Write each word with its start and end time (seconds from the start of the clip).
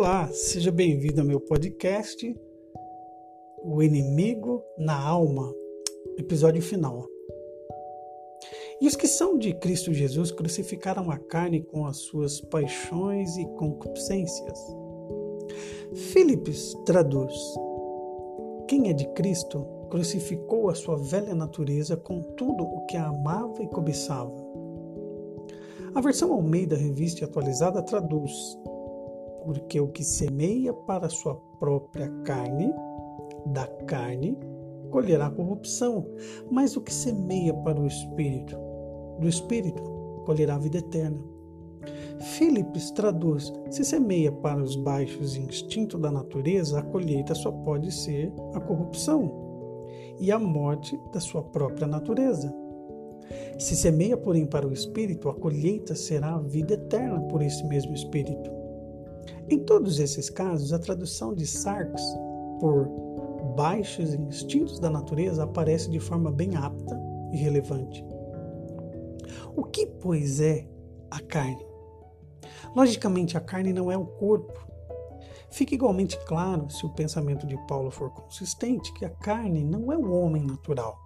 Olá, 0.00 0.28
seja 0.28 0.70
bem-vindo 0.70 1.20
ao 1.20 1.26
meu 1.26 1.40
podcast 1.40 2.32
O 3.64 3.82
Inimigo 3.82 4.62
na 4.78 4.96
Alma, 4.96 5.52
episódio 6.16 6.62
final. 6.62 7.04
E 8.80 8.86
os 8.86 8.94
que 8.94 9.08
são 9.08 9.36
de 9.36 9.52
Cristo 9.54 9.92
Jesus 9.92 10.30
crucificaram 10.30 11.10
a 11.10 11.18
carne 11.18 11.64
com 11.64 11.84
as 11.84 11.96
suas 11.96 12.40
paixões 12.40 13.36
e 13.38 13.44
concupiscências. 13.56 14.56
Philips 16.12 16.74
traduz: 16.86 17.34
Quem 18.68 18.90
é 18.90 18.92
de 18.92 19.12
Cristo 19.14 19.66
crucificou 19.90 20.70
a 20.70 20.76
sua 20.76 20.96
velha 20.96 21.34
natureza 21.34 21.96
com 21.96 22.22
tudo 22.36 22.62
o 22.62 22.86
que 22.86 22.96
a 22.96 23.08
amava 23.08 23.64
e 23.64 23.66
cobiçava. 23.66 24.32
A 25.92 26.00
versão 26.00 26.32
Almeida 26.32 26.76
Revista 26.76 27.24
Atualizada 27.24 27.82
traduz: 27.82 28.56
Porque 29.48 29.80
o 29.80 29.88
que 29.88 30.04
semeia 30.04 30.74
para 30.74 31.08
sua 31.08 31.34
própria 31.58 32.06
carne, 32.22 32.70
da 33.46 33.66
carne, 33.86 34.36
colherá 34.90 35.30
corrupção, 35.30 36.06
mas 36.50 36.76
o 36.76 36.82
que 36.82 36.92
semeia 36.92 37.54
para 37.54 37.80
o 37.80 37.86
espírito, 37.86 38.58
do 39.18 39.26
espírito, 39.26 39.82
colherá 40.26 40.58
vida 40.58 40.76
eterna. 40.76 41.18
Philips 42.36 42.90
traduz: 42.90 43.50
se 43.70 43.86
semeia 43.86 44.30
para 44.30 44.62
os 44.62 44.76
baixos 44.76 45.34
instintos 45.34 45.98
da 45.98 46.12
natureza, 46.12 46.80
a 46.80 46.82
colheita 46.82 47.34
só 47.34 47.50
pode 47.50 47.90
ser 47.90 48.30
a 48.52 48.60
corrupção 48.60 49.32
e 50.20 50.30
a 50.30 50.38
morte 50.38 51.00
da 51.10 51.20
sua 51.20 51.42
própria 51.42 51.86
natureza. 51.86 52.54
Se 53.58 53.74
semeia, 53.74 54.18
porém, 54.18 54.44
para 54.44 54.68
o 54.68 54.74
Espírito, 54.74 55.30
a 55.30 55.34
colheita 55.34 55.94
será 55.94 56.34
a 56.34 56.38
vida 56.38 56.74
eterna 56.74 57.18
por 57.28 57.40
esse 57.40 57.66
mesmo 57.66 57.94
Espírito. 57.94 58.57
Em 59.50 59.58
todos 59.60 59.98
esses 59.98 60.28
casos, 60.28 60.72
a 60.72 60.78
tradução 60.78 61.34
de 61.34 61.46
Sarx 61.46 62.02
por 62.60 62.88
baixos 63.56 64.12
instintos 64.14 64.78
da 64.78 64.90
natureza 64.90 65.44
aparece 65.44 65.90
de 65.90 65.98
forma 65.98 66.30
bem 66.30 66.56
apta 66.56 67.00
e 67.32 67.36
relevante. 67.36 68.04
O 69.56 69.64
que, 69.64 69.86
pois, 69.86 70.40
é 70.40 70.66
a 71.10 71.20
carne? 71.20 71.66
Logicamente, 72.76 73.36
a 73.36 73.40
carne 73.40 73.72
não 73.72 73.90
é 73.90 73.96
o 73.96 74.04
corpo, 74.04 74.68
Fica 75.50 75.74
igualmente 75.74 76.18
claro, 76.26 76.68
se 76.70 76.84
o 76.84 76.90
pensamento 76.90 77.46
de 77.46 77.56
Paulo 77.66 77.90
for 77.90 78.10
consistente, 78.10 78.92
que 78.92 79.04
a 79.04 79.10
carne 79.10 79.64
não 79.64 79.90
é 79.90 79.96
o 79.96 80.12
homem 80.12 80.42
natural. 80.42 80.98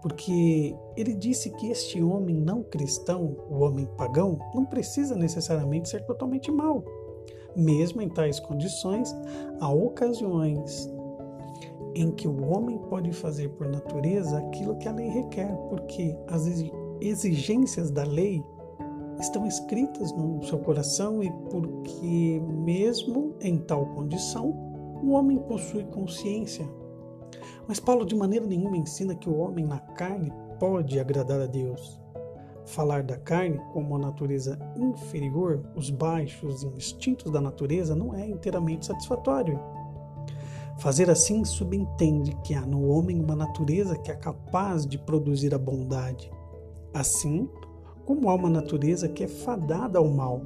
Porque 0.00 0.74
ele 0.96 1.14
disse 1.14 1.50
que 1.50 1.68
este 1.68 2.02
homem 2.02 2.34
não 2.34 2.62
cristão, 2.62 3.36
o 3.48 3.60
homem 3.60 3.86
pagão, 3.96 4.38
não 4.54 4.64
precisa 4.64 5.14
necessariamente 5.14 5.88
ser 5.88 6.06
totalmente 6.06 6.50
mau. 6.50 6.82
Mesmo 7.56 8.00
em 8.00 8.08
tais 8.08 8.38
condições, 8.38 9.14
há 9.60 9.70
ocasiões 9.70 10.88
em 11.94 12.10
que 12.12 12.28
o 12.28 12.48
homem 12.48 12.78
pode 12.78 13.12
fazer 13.12 13.48
por 13.50 13.68
natureza 13.68 14.38
aquilo 14.38 14.76
que 14.76 14.88
a 14.88 14.92
lei 14.92 15.08
requer, 15.08 15.52
porque 15.68 16.16
as 16.28 16.46
exigências 17.00 17.90
da 17.90 18.04
lei 18.04 18.42
estão 19.18 19.46
escritas 19.46 20.12
no 20.12 20.42
seu 20.44 20.58
coração 20.58 21.22
e 21.22 21.30
porque, 21.50 22.40
mesmo 22.64 23.34
em 23.40 23.58
tal 23.58 23.86
condição, 23.86 24.50
o 25.02 25.10
homem 25.10 25.38
possui 25.38 25.84
consciência. 25.86 26.68
Mas 27.66 27.80
Paulo 27.80 28.06
de 28.06 28.14
maneira 28.14 28.46
nenhuma 28.46 28.76
ensina 28.76 29.14
que 29.14 29.28
o 29.28 29.36
homem 29.38 29.64
na 29.64 29.78
carne 29.78 30.32
pode 30.58 30.98
agradar 30.98 31.40
a 31.40 31.46
Deus. 31.46 32.00
Falar 32.68 33.02
da 33.02 33.16
carne 33.16 33.58
como 33.72 33.96
a 33.96 33.98
natureza 33.98 34.58
inferior, 34.76 35.62
os 35.74 35.88
baixos 35.88 36.64
instintos 36.64 37.32
da 37.32 37.40
natureza, 37.40 37.96
não 37.96 38.14
é 38.14 38.28
inteiramente 38.28 38.84
satisfatório. 38.84 39.58
Fazer 40.78 41.08
assim 41.10 41.44
subentende 41.46 42.36
que 42.44 42.54
há 42.54 42.60
no 42.60 42.88
homem 42.88 43.18
uma 43.18 43.34
natureza 43.34 43.96
que 43.96 44.10
é 44.10 44.14
capaz 44.14 44.86
de 44.86 44.98
produzir 44.98 45.54
a 45.54 45.58
bondade. 45.58 46.30
Assim, 46.92 47.48
como 48.04 48.28
há 48.28 48.34
uma 48.34 48.50
natureza 48.50 49.08
que 49.08 49.24
é 49.24 49.28
fadada 49.28 49.98
ao 49.98 50.08
mal. 50.08 50.42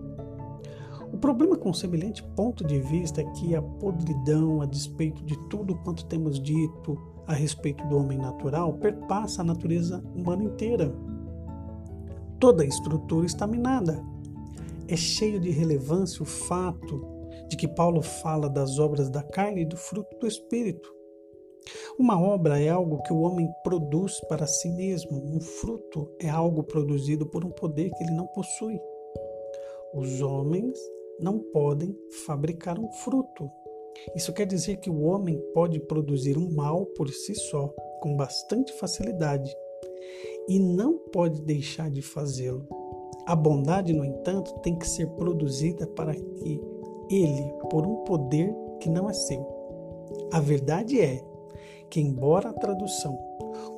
O 1.13 1.19
problema 1.19 1.57
com 1.57 1.75
semelhante 1.75 2.23
ponto 2.23 2.65
de 2.65 2.79
vista 2.79 3.21
é 3.21 3.25
que 3.33 3.55
a 3.57 3.61
podridão, 3.61 4.63
a 4.63 4.65
despeito 4.65 5.25
de 5.25 5.37
tudo 5.49 5.75
quanto 5.75 6.07
temos 6.07 6.41
dito 6.41 6.97
a 7.27 7.35
respeito 7.35 7.85
do 7.89 7.99
homem 7.99 8.17
natural, 8.17 8.75
perpassa 8.75 9.43
a 9.43 9.45
natureza 9.45 10.03
humana 10.15 10.45
inteira. 10.45 10.95
Toda 12.43 12.65
a 12.65 12.67
estrutura 12.67 13.25
está 13.25 13.47
minada. 13.47 14.05
É 14.89 14.97
cheio 14.97 15.39
de 15.39 15.49
relevância 15.53 16.25
o 16.25 16.27
fato 16.27 17.01
de 17.49 17.57
que 17.57 17.69
Paulo 17.69 18.03
fala 18.03 18.51
das 18.51 18.81
obras 18.81 19.09
da 19.09 19.23
carne 19.23 19.63
e 19.63 19.65
do 19.65 19.77
fruto 19.77 20.19
do 20.19 20.27
espírito. 20.27 20.93
Uma 21.97 22.21
obra 22.21 22.61
é 22.61 22.69
algo 22.69 23.01
que 23.05 23.13
o 23.13 23.21
homem 23.21 23.49
produz 23.63 24.21
para 24.23 24.45
si 24.49 24.69
mesmo, 24.71 25.25
um 25.25 25.41
fruto 25.41 26.11
é 26.19 26.29
algo 26.29 26.65
produzido 26.65 27.25
por 27.27 27.45
um 27.45 27.51
poder 27.51 27.93
que 27.93 28.03
ele 28.03 28.17
não 28.17 28.27
possui. 28.27 28.77
Os 29.95 30.21
homens 30.21 30.77
não 31.21 31.39
podem 31.39 31.97
fabricar 32.27 32.77
um 32.77 32.91
fruto. 32.91 33.49
Isso 34.17 34.33
quer 34.33 34.47
dizer 34.47 34.79
que 34.79 34.91
o 34.91 35.03
homem 35.03 35.41
pode 35.55 35.79
produzir 35.79 36.37
um 36.37 36.53
mal 36.53 36.87
por 36.87 37.09
si 37.09 37.37
só, 37.37 37.73
com 38.01 38.17
bastante 38.17 38.73
facilidade, 38.81 39.55
e 40.49 40.59
não 40.59 40.99
pode 41.13 41.43
deixar 41.43 41.91
de 41.91 42.03
fazê-lo. 42.03 42.67
A 43.27 43.37
bondade, 43.37 43.93
no 43.93 44.05
entanto, 44.05 44.53
tem 44.61 44.77
que 44.77 44.89
ser 44.89 45.09
produzida 45.11 45.87
para 45.87 46.15
que 46.15 46.61
ele, 47.11 47.55
por 47.71 47.87
um 47.87 47.97
poder 48.05 48.55
que 48.81 48.89
não 48.89 49.09
é 49.09 49.13
seu. 49.13 49.47
A 50.33 50.41
verdade 50.41 51.01
é 51.01 51.23
que, 51.89 52.01
embora 52.01 52.49
a 52.49 52.53
tradução, 52.53 53.19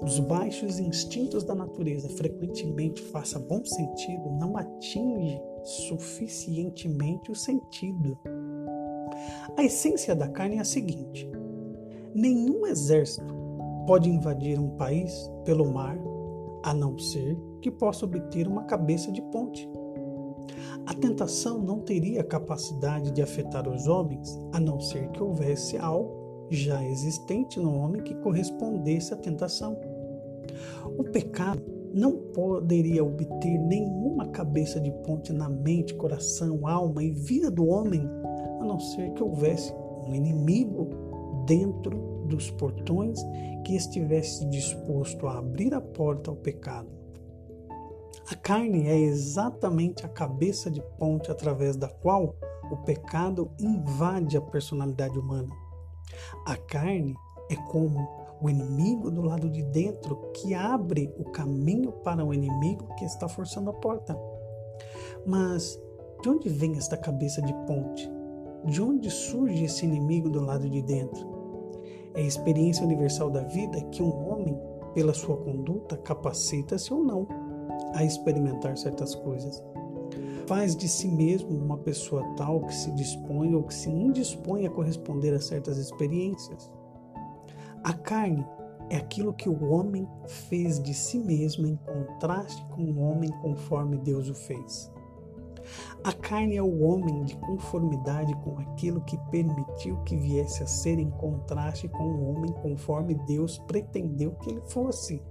os 0.02 0.19
baixos 0.20 0.78
instintos 0.78 1.44
da 1.44 1.54
natureza 1.54 2.08
frequentemente 2.08 3.02
faça 3.02 3.38
bom 3.38 3.64
sentido, 3.64 4.31
não 4.31 4.56
atinge 4.56 5.41
suficientemente 5.62 7.31
o 7.31 7.34
sentido. 7.34 8.19
A 9.56 9.64
essência 9.64 10.14
da 10.14 10.28
carne 10.28 10.56
é 10.56 10.60
a 10.60 10.64
seguinte: 10.64 11.28
nenhum 12.14 12.66
exército 12.66 13.34
pode 13.86 14.08
invadir 14.08 14.58
um 14.58 14.70
país 14.76 15.31
pelo 15.44 15.70
mar, 15.72 15.98
a 16.64 16.72
não 16.72 16.98
ser 16.98 17.38
que 17.60 17.70
possa 17.70 18.06
obter 18.06 18.48
uma 18.48 18.64
cabeça 18.64 19.12
de 19.12 19.20
ponte. 19.30 19.69
A 20.86 20.94
tentação 20.94 21.58
não 21.62 21.80
teria 21.80 22.25
capacidade 22.25 23.10
de 23.10 23.20
afetar 23.20 23.69
os 23.69 23.86
homens, 23.86 24.38
a 24.52 24.58
não 24.58 24.80
ser 24.80 25.10
que 25.10 25.22
houvesse 25.22 25.76
algo 25.76 26.48
já 26.50 26.82
existente 26.86 27.60
no 27.60 27.75
homem 27.76 28.02
que 28.02 28.14
correspondesse 28.16 29.12
à 29.12 29.16
tentação. 29.16 29.78
O 30.98 31.04
pecado 31.04 31.62
não 31.92 32.16
poderia 32.32 33.04
obter 33.04 33.58
nenhuma 33.58 34.28
cabeça 34.28 34.81
de 34.81 34.91
ponte 35.04 35.32
na 35.34 35.50
mente, 35.50 35.94
coração, 35.94 36.66
alma 36.66 37.02
e 37.02 37.10
vida 37.10 37.50
do 37.50 37.66
homem, 37.66 38.08
a 38.60 38.64
não 38.64 38.81
ser 38.81 39.12
que 39.12 39.22
houvesse 39.22 39.72
um 40.06 40.14
inimigo 40.14 40.88
dentro 41.46 42.13
dos 42.25 42.51
portões 42.51 43.19
que 43.65 43.75
estivesse 43.75 44.45
disposto 44.47 45.27
a 45.27 45.39
abrir 45.39 45.75
a 45.75 45.81
porta 45.81 46.31
ao 46.31 46.37
pecado. 46.37 46.89
A 48.31 48.35
carne 48.35 48.89
é 48.89 48.99
exatamente 48.99 50.05
a 50.07 50.09
cabeça 50.09 50.71
de 50.71 50.81
ponte 50.99 51.31
através 51.31 51.77
da 51.77 51.89
qual 51.89 52.35
o 52.71 52.77
pecado 52.79 53.51
invade 53.59 54.37
a 54.37 54.41
personalidade 54.41 55.19
humana. 55.19 55.53
A 56.47 56.57
carne 56.57 57.15
é 57.51 57.57
como 57.71 58.09
o 58.41 58.49
inimigo 58.49 59.11
do 59.11 59.23
lado 59.23 59.49
de 59.51 59.62
dentro 59.62 60.17
que 60.33 60.55
abre 60.55 61.12
o 61.19 61.25
caminho 61.25 61.93
para 61.93 62.25
o 62.25 62.32
inimigo 62.32 62.94
que 62.97 63.05
está 63.05 63.29
forçando 63.29 63.70
a 63.70 63.75
porta. 63.75 64.19
Mas 65.27 65.79
de 66.23 66.29
onde 66.29 66.49
vem 66.49 66.77
esta 66.77 66.97
cabeça 66.97 67.43
de 67.43 67.53
ponte? 67.67 68.11
De 68.65 68.81
onde 68.81 69.11
surge 69.11 69.65
esse 69.65 69.85
inimigo 69.85 70.31
do 70.31 70.41
lado 70.41 70.69
de 70.69 70.81
dentro? 70.81 71.33
É 72.14 72.20
a 72.20 72.26
experiência 72.26 72.84
universal 72.84 73.31
da 73.31 73.43
vida 73.43 73.81
que 73.90 74.02
um 74.02 74.31
homem, 74.31 74.58
pela 74.94 75.12
sua 75.12 75.37
conduta, 75.37 75.96
capacita-se 75.96 76.93
ou 76.93 77.02
não 77.02 77.26
a 77.94 78.05
experimentar 78.05 78.76
certas 78.76 79.14
coisas 79.14 79.62
faz 80.46 80.76
de 80.76 80.88
si 80.88 81.08
mesmo 81.08 81.50
uma 81.50 81.78
pessoa 81.78 82.22
tal 82.37 82.61
que 82.61 82.75
se 82.75 82.90
dispõe 82.93 83.55
ou 83.55 83.62
que 83.62 83.75
se 83.75 83.88
indispõe 83.88 84.66
a 84.66 84.70
corresponder 84.70 85.34
a 85.34 85.40
certas 85.40 85.78
experiências. 85.78 86.70
A 87.82 87.93
carne 87.93 88.46
é 88.90 88.96
aquilo 88.96 89.32
que 89.32 89.49
o 89.49 89.70
homem 89.70 90.06
fez 90.26 90.82
de 90.82 90.93
si 90.93 91.19
mesmo 91.19 91.67
em 91.67 91.76
contraste 91.76 92.64
com 92.67 92.82
o 92.82 92.99
homem 93.00 93.31
conforme 93.40 93.96
Deus 93.96 94.28
o 94.28 94.34
fez. 94.34 94.93
A 96.02 96.12
carne 96.12 96.56
é 96.56 96.62
o 96.62 96.82
homem 96.82 97.25
de 97.25 97.37
conformidade 97.37 98.34
com 98.43 98.58
aquilo 98.58 99.00
que 99.02 99.19
permitiu 99.31 99.96
que 100.05 100.16
viesse 100.16 100.62
a 100.62 100.66
ser 100.66 100.99
em 100.99 101.11
contraste 101.11 101.88
com 101.88 102.05
o 102.05 102.31
homem 102.31 102.52
conforme 102.52 103.14
Deus 103.26 103.58
pretendeu 103.66 104.32
que 104.32 104.50
ele 104.50 104.62
fosse. 104.62 105.22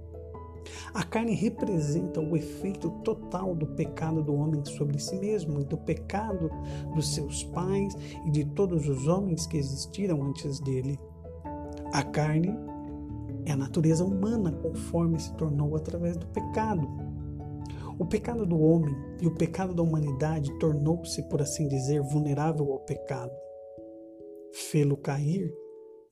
A 0.92 1.02
carne 1.02 1.34
representa 1.34 2.20
o 2.20 2.36
efeito 2.36 2.90
total 3.02 3.54
do 3.54 3.66
pecado 3.66 4.22
do 4.22 4.34
homem 4.34 4.64
sobre 4.64 4.98
si 4.98 5.18
mesmo 5.18 5.60
e 5.60 5.64
do 5.64 5.76
pecado 5.76 6.50
dos 6.94 7.14
seus 7.14 7.44
pais 7.44 7.94
e 8.24 8.30
de 8.30 8.44
todos 8.44 8.88
os 8.88 9.06
homens 9.06 9.46
que 9.46 9.56
existiram 9.56 10.22
antes 10.22 10.60
dele. 10.60 10.98
A 11.92 12.02
carne 12.02 12.54
é 13.44 13.52
a 13.52 13.56
natureza 13.56 14.04
humana 14.04 14.52
conforme 14.52 15.18
se 15.20 15.32
tornou 15.34 15.76
através 15.76 16.16
do 16.16 16.26
pecado. 16.26 17.03
O 17.98 18.04
pecado 18.04 18.44
do 18.44 18.60
homem 18.60 18.94
e 19.20 19.26
o 19.26 19.34
pecado 19.34 19.72
da 19.72 19.82
humanidade 19.82 20.52
tornou-se, 20.58 21.22
por 21.28 21.40
assim 21.40 21.68
dizer, 21.68 22.00
vulnerável 22.02 22.72
ao 22.72 22.80
pecado. 22.80 23.32
Fê-lo 24.52 24.96
cair, 24.96 25.54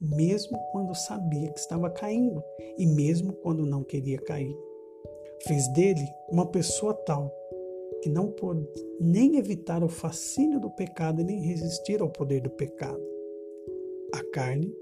mesmo 0.01 0.59
quando 0.71 0.95
sabia 0.95 1.51
que 1.51 1.59
estava 1.59 1.91
caindo 1.91 2.43
e 2.79 2.87
mesmo 2.87 3.33
quando 3.33 3.67
não 3.67 3.83
queria 3.83 4.19
cair. 4.19 4.57
Fez 5.47 5.67
dele 5.73 6.07
uma 6.31 6.47
pessoa 6.47 6.95
tal 6.95 7.33
que 8.01 8.09
não 8.09 8.31
pôde 8.31 8.67
nem 9.01 9.37
evitar 9.37 9.83
o 9.83 9.89
fascínio 9.89 10.61
do 10.61 10.71
pecado 10.71 11.21
e 11.21 11.25
nem 11.25 11.41
resistir 11.41 12.01
ao 12.01 12.11
poder 12.11 12.41
do 12.41 12.51
pecado. 12.51 13.03
A 14.15 14.23
carne 14.33 14.73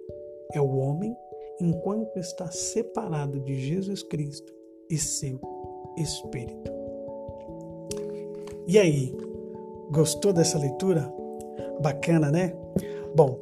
é 0.52 0.60
o 0.60 0.76
homem 0.76 1.14
enquanto 1.60 2.18
está 2.18 2.50
separado 2.50 3.40
de 3.40 3.58
Jesus 3.58 4.02
Cristo 4.02 4.52
e 4.88 4.98
seu 4.98 5.40
Espírito. 5.96 6.79
E 8.70 8.78
aí, 8.78 9.12
gostou 9.90 10.32
dessa 10.32 10.56
leitura? 10.56 11.12
Bacana, 11.82 12.30
né? 12.30 12.54
Bom, 13.16 13.36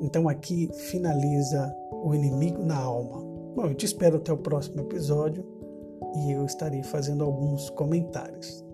então 0.00 0.28
aqui 0.28 0.68
finaliza 0.88 1.72
o 2.02 2.12
inimigo 2.12 2.60
na 2.60 2.76
alma. 2.76 3.22
Bom, 3.54 3.66
eu 3.66 3.74
te 3.76 3.86
espero 3.86 4.16
até 4.16 4.32
o 4.32 4.36
próximo 4.36 4.80
episódio 4.80 5.46
e 6.16 6.32
eu 6.32 6.44
estarei 6.44 6.82
fazendo 6.82 7.22
alguns 7.22 7.70
comentários. 7.70 8.64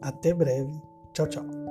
Até 0.00 0.32
breve. 0.32 0.72
Tchau, 1.12 1.26
tchau. 1.26 1.69